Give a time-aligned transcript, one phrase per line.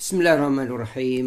[0.00, 1.26] بسم الله الرحمن الرحيم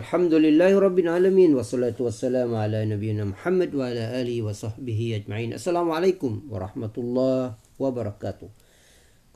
[0.00, 6.32] الحمد لله رب العالمين والصلاة والسلام على نبينا محمد وعلى آله وصحبه أجمعين السلام عليكم
[6.52, 7.38] ورحمة الله
[7.82, 8.48] وبركاته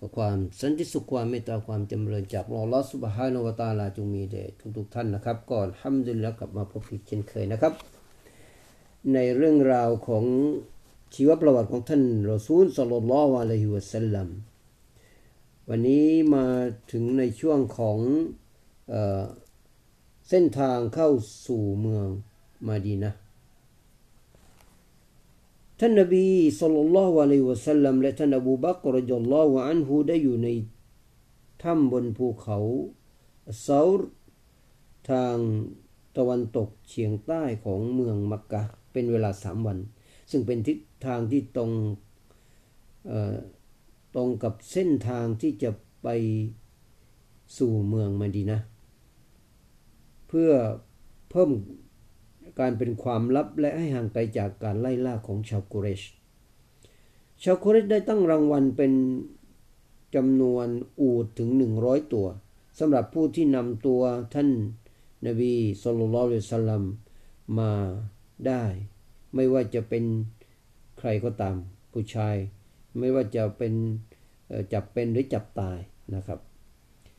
[0.01, 4.45] ก็ความสันติสุขความเมตตาความจำเริญจากอัลลอฮฺสุบฮานะวะตาลาจงมีแด่
[4.77, 7.73] ทุกๆท่านนะครับก่อนฮัมดุลิลละกลับมาพบอีกเช่นเคยนะครับ
[9.15, 10.25] ในเรื่องราวของ
[11.15, 14.29] ชีวประวัติของท่านรอซูลสัลลัลลอฮุอะลัยฮิวะสัลลัม
[15.70, 16.46] วันนี้มา
[16.92, 18.00] ถึงในช่วงของ
[18.90, 19.24] เออ
[20.30, 21.10] เส้นทางเข้า
[21.48, 22.08] สู่เมือง
[22.68, 23.12] มาดีนะ
[25.80, 26.26] ท่านนบี
[26.60, 30.48] สัลลัลลอฮุอะลัยวะสัลลัมและท่านอบูบักรจัลลอฮุอันฮูได้อยู่ใน
[31.64, 32.58] ถ้ำบนภูเขา
[33.62, 34.10] เซาร์
[35.10, 35.38] ทาง
[36.18, 39.78] ตะวันตกเฉียงใต้ของเมืองมักกะเป็นเวลาสามวัน
[40.32, 41.72] ซึ่งเป็นทิศทางที่ตรง
[44.16, 45.70] ตรงกับเส้นทางที่จะ
[46.04, 46.08] ไป
[47.58, 48.60] สู่เมืองมาดีนะ
[50.28, 50.52] เพื่อ
[51.30, 51.50] เพิ่ม
[52.60, 56.02] การเป็นความลับและให้ห่างไกลจากการไล่ล่าของชาวกุเรช
[57.44, 58.94] ชาวกุเรชได้ตั้งรางวัลเป็น
[60.16, 60.68] จำนวน
[61.00, 61.50] อูดถึง
[61.82, 62.28] 100 ตัว
[62.80, 64.02] สำหรับผู้ที่นำตัว
[64.34, 64.50] ท่าน
[65.28, 66.84] นบีสุลต่านสัลลัม
[67.60, 67.72] มา
[68.48, 68.64] ได้
[69.36, 70.04] ไม่ว่าจะเป็น
[70.98, 71.56] ใครก็ตาม
[71.92, 72.36] ผู้ชาย
[72.98, 73.74] ไม่ว่าจะเป็น
[74.74, 75.80] จับเป็นหรือจับตาย
[76.16, 76.40] นะครับ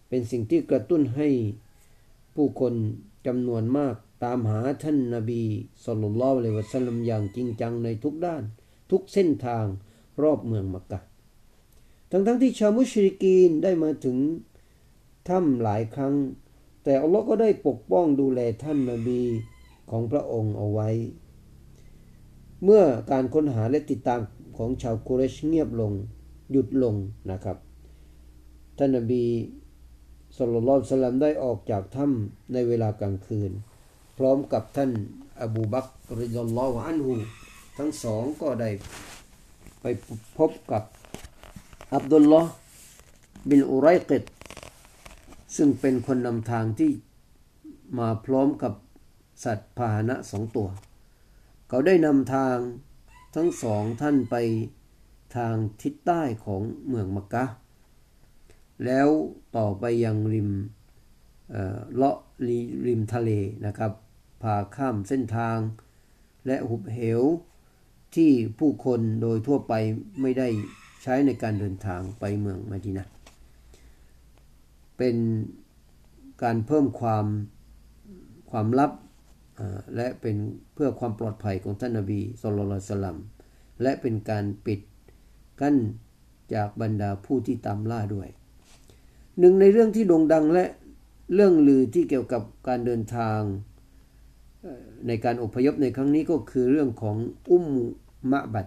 [0.09, 1.29] เป็นสิ่งที่กระตุ้นให้
[2.35, 2.75] ผู้คน
[3.27, 5.43] จำนวนมากตามหาท่านนาบี
[5.85, 8.43] สุลต่านละวะสัลลัมอย่างจริงจังในทุกด้าน
[8.91, 9.65] ทุกเส้นทาง
[10.23, 11.01] รอบเมืองมักกะ
[12.11, 14.17] ทั้งทั้งที่ชาวมุชริกีนได้มาถึง
[15.29, 16.15] ถ้ำหลายครั้ง
[16.85, 19.23] แต่อัลลอฮ์ก็ได้ปกป้องดูแลท่านนาบี
[19.91, 20.91] ของพระองค์เอาไว้
[22.65, 24.21] เมื่อการค้นหาและติดตาม
[24.57, 25.93] ของชาวกุเรชเงียบลง
[26.51, 26.95] หยุดลง
[27.31, 27.57] นะครับ
[28.79, 29.25] ท่านนบี
[30.37, 33.51] สุลต่านสลัมได้ออกจากถ้ำในเวลากลางคืน
[34.19, 34.91] พร้อมกับท่าน
[35.43, 35.87] อบูบัก
[36.19, 37.13] ริยลลอฮอันฮู
[37.79, 38.71] ทั้งสองก็ได้
[39.81, 39.85] ไป
[40.39, 40.83] พบกับ
[41.95, 42.51] อับดุลลอฮ์
[43.51, 44.23] บินอุไรกิด
[45.57, 46.91] ซึ่งเป็นคนนำทางที่
[47.99, 48.73] มาพร้อมกับ
[49.45, 50.69] สัตว์พาหนะสองตัว
[51.69, 52.57] เขาได้นำทาง
[53.35, 54.37] ทั้งสองท่านไป
[55.37, 57.45] ทางทิศใต้ของเมืองมักกะ
[58.85, 59.09] แล้ว
[59.57, 60.51] ต่อไปยังริม
[61.95, 62.19] เลาะ
[62.87, 63.31] ริมทะเล
[63.67, 63.93] นะครับ
[64.43, 65.59] พาข้ามเส้นทาง
[66.47, 67.23] และหุบเหว
[68.15, 69.73] ที่ผู้คนโดยทั่วไป
[70.23, 70.49] ไม่ได้
[71.03, 73.07] ใช้ในการเดินทางไปเมืองมาดีนะ
[74.99, 75.17] เป็น
[76.43, 77.27] การเพิ่มความ
[78.51, 78.93] ความลับ
[79.97, 80.37] และเป็น
[80.75, 83.19] เพื่อความปลอดภัยของท่านนบีสุลต่านสลัม
[83.83, 84.81] และเป็นการปิด
[85.61, 85.77] กั้น
[86.55, 88.29] จากบรรดาผู้ที่ตามล่าด้วย
[89.39, 90.65] หนึ่งในเรื่องที่โด่งดังและ
[91.35, 93.41] เรื่องลือที่เกี่ยวกับการเดินทาง
[95.07, 97.17] ในการอพยพในครั้งนี้ก็คือเรื่องของ
[97.51, 97.65] อุ้ม
[98.31, 98.67] มะบัด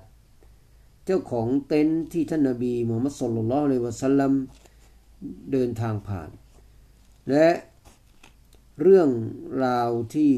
[1.06, 4.32] เจ้าของเต็นท์ที่ท่านนบีมูฮัมมัดสุลลัลลอฮุอะลัยวะสัลลัม
[5.52, 6.30] เดินทางผ่าน
[7.30, 7.48] และ
[8.82, 9.10] เรื่อง
[9.66, 10.32] ราวที่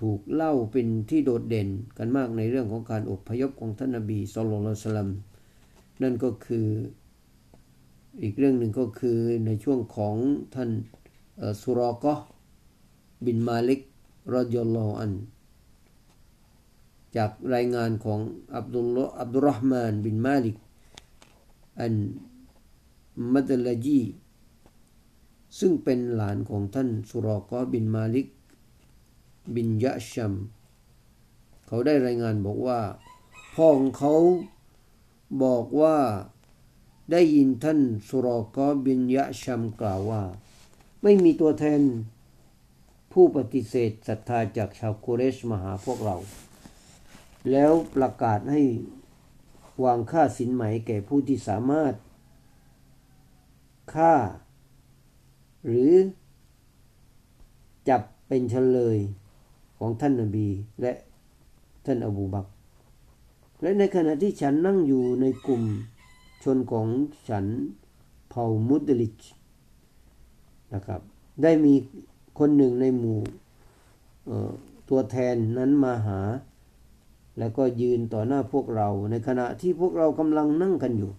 [0.00, 1.68] ถูกเล่าเป็นที่โดดเด่น
[1.98, 5.10] กันมากในเรื่องของการอพยพของท่านนบีสุลต่านสลัม
[6.02, 6.66] นั่นก็คือ
[8.22, 10.16] อีกเรื่องหนึ่งก็คือในช่วงของ
[10.54, 10.70] ท่าน
[11.62, 12.14] สุรอกะ
[13.26, 13.80] บินมาลิก
[14.32, 15.12] รอยลลออัน
[17.16, 18.20] จากรายงานของ
[18.56, 20.56] อับดุลลอับดุลรห์มานบินมาลิก
[21.80, 21.94] อัน
[23.32, 24.00] มัดลจี
[25.58, 28.26] ซึ่งเป็นหลานของท่านสุรอกะบินมาลิก
[29.54, 30.32] บินยะชัม
[31.66, 32.80] เขาได้รายงานบอกว่า
[33.54, 34.14] พ่อของเขา
[35.42, 35.96] บอกว่า
[37.10, 38.26] ได้ยินท่านสุร
[38.56, 40.22] กอบินยะชัมกล่าวว่า
[41.02, 41.80] ไม่มีตัวแทน
[43.12, 46.16] ผู้ปฏิเสธศรัทธาจากชาวกุเรชมาหาพวกเรา
[47.50, 48.62] แล้วประกาศให้
[49.84, 51.94] วางค่าสินไหมแก่ผู้ที่สามารถ
[53.94, 54.14] ฆ่า
[55.64, 55.92] หรือ
[57.88, 58.98] จับเป็นเฉลย
[59.84, 60.48] ของท่านนบี
[60.80, 60.92] และ
[61.84, 62.46] ท่านอบูบัก
[63.62, 65.62] และในขณะที่ฉันนั่งอยู่ในกลุ่ม
[66.44, 66.86] ชนของ
[67.28, 67.46] ฉัน
[68.28, 69.22] เผ่ามุดลิช
[70.74, 71.00] นะครับ
[71.42, 71.74] ได้มี
[72.38, 73.18] คนหนึ่งในหมู่
[74.88, 76.20] ตัวแทนนั้นมาหา
[77.38, 81.12] แล้วก็ยืนต่อหน้าพวกเรา ในขณะที่พวกเรากำลังนั่งกันอยู่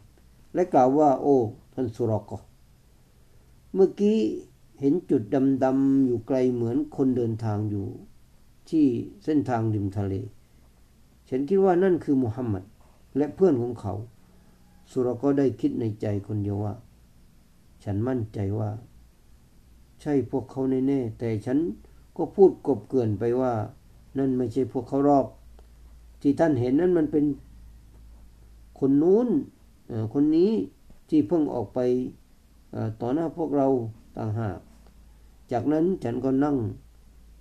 [0.53, 1.37] และกล่าวว่า โอ้
[1.73, 2.31] ท่านสุรก
[3.73, 4.17] เมื่อกี้
[4.79, 5.21] เห็นจุด
[5.63, 7.87] ดำๆอยู่ไกลเหมือนคนเดินทางอยู่
[8.73, 8.87] ที่
[9.23, 10.13] เส้นทางริมทะเล
[11.29, 12.63] ฉันคิดว่านั่นคือมุฮัมมัด
[13.17, 13.93] และเพื่อนของเขา
[14.91, 16.73] สุรก็ได้คิดในใจคนเดียวว่า
[17.83, 18.69] ฉันมั่นใจว่า
[20.01, 21.57] ใช่พวกเขาแน่ๆแต่ฉัน
[22.17, 23.53] ก็พูดกบเกินไปว่า
[24.17, 25.25] นั่นไม่ใช่พวกเขาหรอก
[26.21, 27.25] ที่ท่านเห็นนั้นมันเป็น
[28.79, 29.27] คนนู้น
[30.13, 30.51] คนนี้
[31.09, 31.79] ที่เพิ่งออกไป
[33.01, 33.67] ต่อหน้าพวกเรา
[34.17, 34.57] ต่างหาก
[35.51, 36.57] จากนั้นฉันก็นั่ง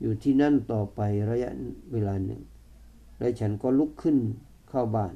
[0.02, 1.00] อยู่ที่นั่นต่อไป
[1.30, 1.50] ระยะ
[1.92, 2.42] เวลาหนึ่ง
[3.18, 4.16] และฉันก็ลุกขึ้น
[4.68, 5.14] เข้าบ้าน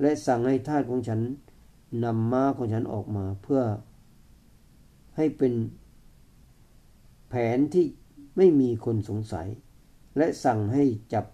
[0.00, 1.20] และสั่งให้ทาสของฉัน
[2.04, 3.62] นำม้าของฉันออกมาเพื่อ
[5.16, 5.52] ให้เป็น
[7.28, 7.86] แผนที่
[8.36, 9.48] ไม่มีคนสงสัย
[10.16, 11.26] และสั่งให้จับ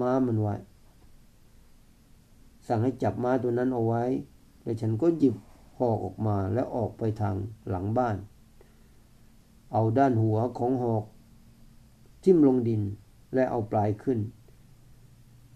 [0.00, 0.54] ม้ามันไว้
[2.68, 4.04] สั่งให้จับม้าตัวนั้นเอาไว้
[4.62, 5.34] และฉันก็หยิบ
[5.78, 7.34] หอกออกมาและออกไปทาง
[7.68, 8.16] หลังบ้าน
[9.72, 11.04] เอาด้านหัวของหอก
[12.26, 12.82] ทิ่มลงดิน
[13.34, 14.18] และเอาปลายขึ้น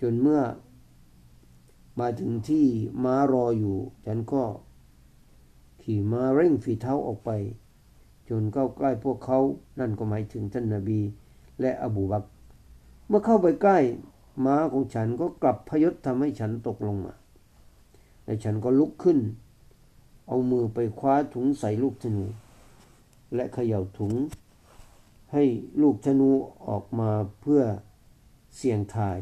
[0.01, 0.43] จนเมื่อ
[2.01, 2.67] มาถึงที่
[3.05, 3.77] ม้ารออยู่
[4.07, 4.45] ฉันก็
[5.83, 7.31] ขี่ม้าเร่งฝีเท้าออกไป
[8.29, 9.39] จนเข้าใกล้พวกเขา
[9.81, 11.01] นั่นก็หมายถึงท่านนาบี
[11.61, 12.25] และอบูบัก
[13.09, 13.79] เมื่อเข้าไปใกล้
[14.45, 17.15] ม้าของฉันก็กลับพยศทำให้ฉันตกลงมา
[18.25, 19.19] และฉันก็ลุกขึ้น
[20.27, 22.25] เอามือไปคว้าถุงใส่ลูกธนู
[23.35, 24.15] และเขย่าถุง
[25.33, 25.45] ให้
[25.83, 26.31] ลูกธนู
[26.67, 27.11] ออกมา
[27.41, 27.63] เพื่อ
[28.57, 29.19] เสี่ยงทาย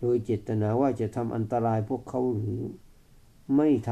[0.00, 2.62] โดยเจตนาว่าจะทำอันตรายพวกเขาหรือ
[3.56, 3.90] ไม่ท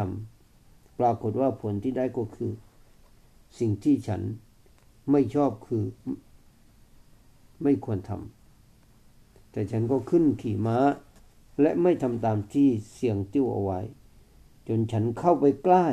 [0.49, 2.53] ำปรากฏว่าผลที่ได้ก็คือ
[3.59, 4.23] สิ่งที่ฉัน
[5.11, 5.85] ไม่ชอบคือ
[7.63, 10.79] ไม่ควรทำแต่ฉันก็ขึ้นขี่ม้า
[11.61, 13.81] และไม่ทำตามที่เสี่ยงติ้วเอาไว้
[14.69, 15.87] จนฉันเข้าไปใกล้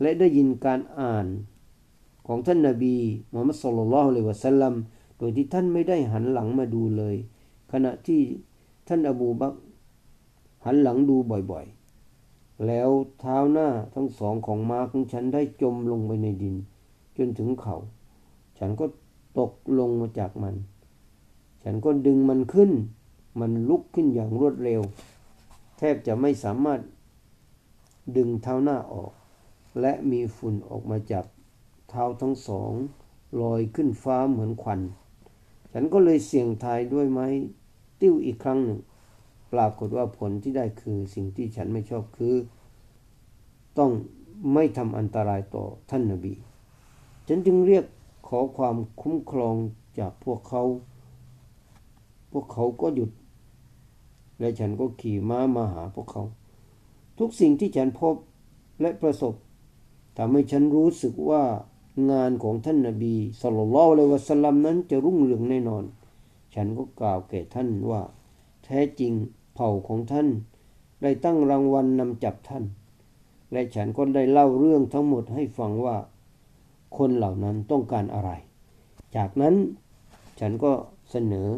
[0.00, 1.26] และได้ยินการอ่าน
[2.26, 2.94] ของท่านนาบี
[3.30, 4.74] มุฮัมมัดสุลลัลฮุลวะสัลลัม
[5.18, 7.16] โดยที่ท่านไม่ได้หันหลังมาดูเลย
[7.72, 8.20] ขณะที่
[8.88, 9.54] ท่านอบูบัก
[10.64, 11.16] หันหลังดู
[11.50, 12.90] บ่อยๆ แล้ว
[13.20, 16.56] เท้าหน้าทั้งสองของม้าของฉันได้จมลงไปในดิน
[17.16, 17.76] จนถึงเขา
[18.58, 18.86] ฉันก็
[19.38, 20.54] ตกลงมาจากมัน
[21.62, 22.70] ฉันก็ดึงมันขึ้น
[23.40, 24.82] มันลุกขึ้นอย่างรวดเร็ว
[25.78, 26.80] แทบจะไม่สามารถ
[28.16, 29.12] ดึงเท้าหน้าออก
[29.80, 31.24] และมีฝุ่นออกมาจาก
[31.92, 32.72] เท้าทั้งสอง
[33.42, 34.80] ลอยขึ้นฟ้าเหมือนควัน
[35.72, 37.26] ฉันก็เลยเสี่ยงทายด้วยไม้
[38.00, 38.80] ติ้วอีกครั้งหนึ่ง
[39.52, 42.34] ปรากฏว่าผลที่ได้คือสิ่งที่ฉันไม่ชอบคือ
[43.78, 43.90] ต้อง
[44.54, 46.34] ไม่ทำอันตรายต่อท่านนบี
[47.28, 47.84] ฉันจึงเรียก
[48.28, 49.56] ขอความคุ้มครอง
[49.98, 50.62] จากพวกเขา
[52.32, 53.10] พวกเขาก็หยุด
[54.38, 56.22] และฉันก็ขี่ม้ามาหาพวกเขา
[57.18, 58.14] ทุกสิ่งที่ฉันพบ
[58.80, 59.34] และประสบ
[60.16, 61.42] ทำให้ฉันรู้สึกว่า
[62.10, 65.84] งานของท่านนาบีสุลต่านเลวะสลัมนั้นจะรุ่งเรืองแน่นอน
[66.54, 68.02] ฉันก็กล่าวแก่ท่านว่า
[68.64, 69.12] แท้จริง
[69.54, 70.28] เผ่าของท่าน
[71.02, 72.64] ได้ตั้งรางวัลนนำจับท่าน
[73.52, 75.96] และฉันก็ได้เล่าเรื่องทั้งหมดให้ฟังว่า
[76.96, 78.30] คนเหล่านั้นต้องการอะไร
[79.16, 79.54] จากนั้น
[80.40, 80.72] ฉันก็
[81.10, 81.48] เสนอ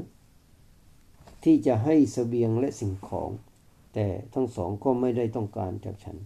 [1.45, 3.31] ที่จะให้สเสบียงและสิ่งของ
[3.95, 6.17] แต่ทั้งสองก็ไม่ได้ต้องการจากฉัน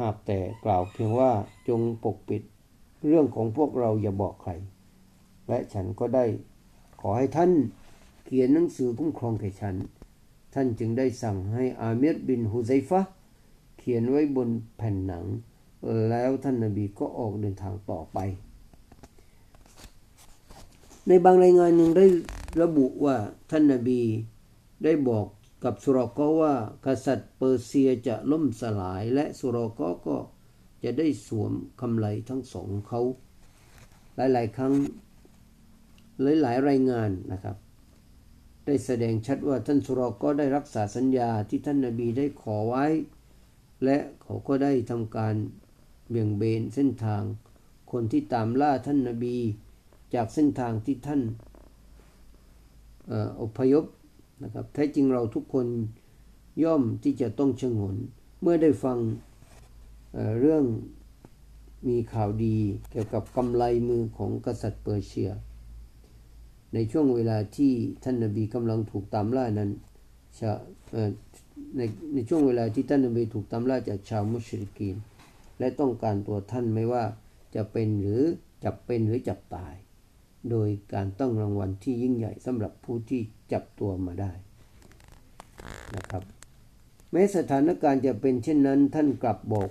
[0.00, 1.30] หากแต่กล่าวเพียงว่า
[1.68, 2.42] จงปกปิด
[3.06, 4.52] เรื่องของพวกเราอย่าบอกใคร
[5.48, 6.24] และฉันก็ได้
[7.00, 7.50] ขอให้ท่าน
[8.24, 9.74] เขียนหนังสือคุ้มครองแก่ฉัน
[10.54, 13.00] ท่านจึงได้สั่งให้อาเมีรบินฮุไซฟะ
[13.78, 15.24] เขียนไว้บนแผ่นหนัง
[16.10, 18.18] แล้วท่านนบีก็ออกเดินทางต่อไป
[21.08, 22.06] ในบางรายงานยังได้
[22.62, 23.16] ระบุว่า
[23.50, 24.00] ท่านนบี
[24.84, 25.26] ได้บอก
[25.64, 26.54] กับสุรกอว่า
[26.86, 30.16] กษัตริย์เปอร์เซียจะล่มสลายและสุรกอก็
[30.84, 33.00] จะได้สวมคำไลทั้งสองเขา
[34.16, 34.74] หลาย ๆ ครั้ง
[36.42, 37.56] หลาย ๆ รายงานนะครับ
[38.66, 42.86] ได้แสดงชัดว่าท่านสุรก็ได้รักษาสัญญาที่ท่านนาบีได้ขอไว้
[43.84, 45.34] และเขาก็ได้ทำการ
[46.08, 47.22] เบี่ยงเบนเส้นทาง
[47.92, 49.36] คนที่ตามล่าท่านนาบี
[50.14, 51.22] จากเส้นทางที่ท่าน
[53.40, 53.84] อพยพ
[54.42, 55.66] นะครับแท้จริงเราทุกคน
[56.62, 57.96] ย่อมที่จะต้องชงน
[58.42, 58.98] เมื่อได้ฟัง
[60.12, 60.64] เเรื่อง
[61.88, 62.56] มีข่าวดี
[62.90, 65.30] เกี่ยวกับกำไลมือของกษัตริย์เปอร์เซีย
[66.74, 67.72] ในช่วงเวลาที่
[68.04, 69.70] ท่านนบีกำลังถูกตามล่านั้น
[71.76, 71.80] ใน
[72.14, 74.96] ในช่วงเวลาที่ท่านนบีถูกตามล่าจากชาวมุชริกีน
[75.58, 77.04] และต้องการตัวท่านไม่ว่า
[77.54, 78.22] จะเป็นหรือ
[78.64, 79.74] จับเป็นหรือจับตาย
[80.50, 84.32] โดยการต้องรางวัลที่ยิ่งใหญ่สำหรับผู้ที่ จับตัวมาได้
[85.96, 86.22] นะครับ
[87.10, 89.70] แม้สถานการณ์จะเป็นเช่นนั้นท่านกลับบอก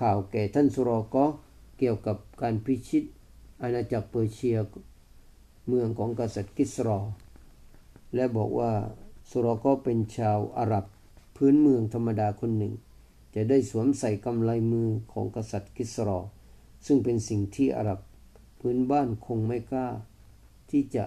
[0.00, 1.24] ข่าวแก่ท่านสุรก็
[1.78, 3.04] เกี่ยวกับการพิชิต
[3.62, 4.58] อาณาจักรเปอร์เซีย
[5.68, 7.00] เมืองของกษัตริย์กิสรอ
[8.14, 8.72] และบอกว่า
[9.30, 10.84] สุรก็เป็นชาวอาหรับ
[11.36, 12.72] พื้นเมืองธรรมดาคนหนึ่ง
[13.34, 16.18] จะได้สวมใส่กำไลมือของกษัตริย์กิสรอ
[16.86, 18.00] ซึ่งเป็นสิ่งที่อาหรับ
[18.60, 19.88] พื้นบ้านคงไม่กล้า
[20.70, 21.04] ที่จะ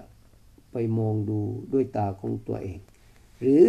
[0.73, 1.39] ไปมองดู
[1.73, 2.79] ด้วยตาของตัวเอง
[3.39, 3.61] หรือ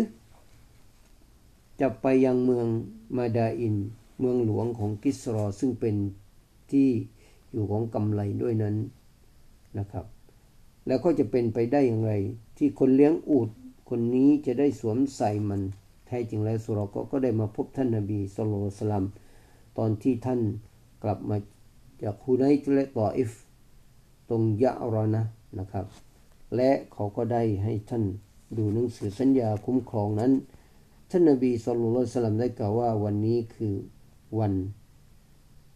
[1.80, 2.66] จะไปยังเมือง
[3.16, 3.76] มาดาอิน
[4.20, 5.96] เมืองหลวงของกิสรอซึ่งเป็น
[6.70, 6.88] ที่
[7.52, 8.76] อยู่ของกำไลด้วยนั้น
[9.78, 10.06] นะครับ
[10.86, 12.12] แล้วก็จะเป็นไปได้อย่างไร
[12.56, 13.48] ที่คนเลี้ยงอูด
[13.90, 15.60] คนนี้จะได้สวมใส่มัน
[16.06, 19.04] แท้จริงแล้วสุรก็ก็ได้มาพบท่านนาบีสุลสลัม
[19.78, 20.40] ตอนที่ท่าน
[21.02, 21.36] กลับมา
[22.02, 23.32] จากฮูไนต์และต่ออิฟ
[24.28, 25.22] ตรงยะรอนะ
[25.58, 25.84] นะครับ
[26.56, 28.04] และเขาก็ได้ให้ท่าน
[28.56, 30.32] ดูหนังสือสัญญาคุ้มครองนั้น
[31.10, 33.74] ท่านนบีสุลต่านสลัมได้กล่าวว่าวันนี้คือ
[34.38, 34.52] วัน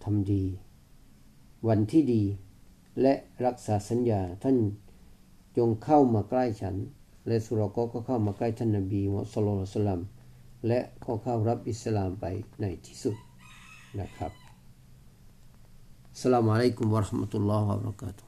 [0.04, 0.44] ทำดี
[1.68, 2.22] วันที่ดี
[3.02, 3.14] และ
[3.46, 4.56] รักษาสัญญาท่าน
[5.56, 6.76] จงเข้ามาใกล้ฉัน
[7.26, 9.34] และสุรกก็เข้ามาใกล้ท่านนบีมุส
[9.86, 10.00] ลิม
[10.66, 12.24] และก็เข้ารับอิสลามไป
[12.60, 13.16] ในที่สุด
[14.00, 14.32] นะครับ
[16.20, 18.27] สลามอะลัยกุมวะราะห์มะตุลลอฮ์วะบะเราะกาตุ